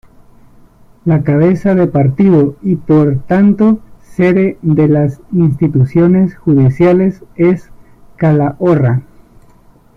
La 1.05 1.21
cabeza 1.21 1.75
de 1.75 1.85
partido 1.85 2.55
y 2.63 2.75
por 2.75 3.19
tanto 3.27 3.81
sede 4.01 4.57
de 4.63 4.87
las 4.87 5.21
instituciones 5.31 6.35
judiciales 6.35 7.21
es 7.35 7.69
Calahorra. 8.15 9.03